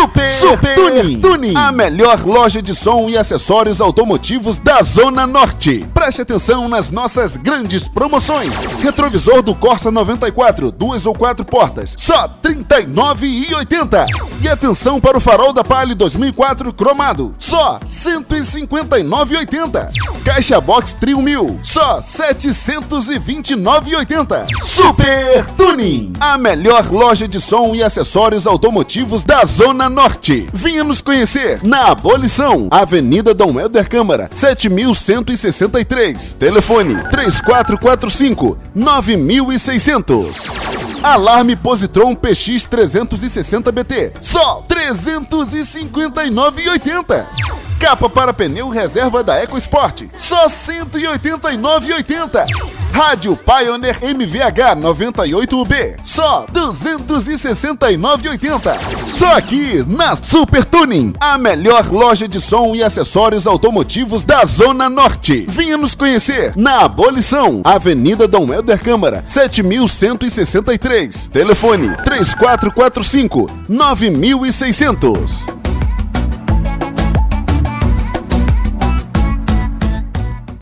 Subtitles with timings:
[0.00, 1.20] Super, Super Tuning.
[1.20, 5.84] Tuning, a melhor loja de som e acessórios automotivos da Zona Norte.
[5.92, 8.54] Preste atenção nas nossas grandes promoções.
[8.80, 14.27] Retrovisor do Corsa 94, duas ou quatro portas, só R$ 39,80.
[14.40, 19.88] E atenção para o farol da Palio 2004 cromado, só R$ 159,80.
[20.24, 24.44] Caixa Box Trio 1000, só R$ 729,80.
[24.62, 30.48] Super Tuning, a melhor loja de som e acessórios automotivos da Zona Norte.
[30.52, 36.36] Venha nos conhecer na Abolição, Avenida Dom Helder Câmara, 7163.
[36.38, 40.57] Telefone 3445 9600.
[41.02, 47.26] Alarme Positron PX 360BT, só 359,80.
[47.78, 52.44] Capa para pneu reserva da EcoSport, só 189,80.
[52.92, 58.76] Rádio Pioneer MVH 98UB, só 269,80.
[59.06, 64.88] Só aqui na Super Tuning, a melhor loja de som e acessórios automotivos da Zona
[64.88, 65.46] Norte.
[65.48, 71.28] Venha nos conhecer na Abolição, Avenida Dom Helder Câmara, 7163.
[71.32, 75.57] Telefone 3445 9600.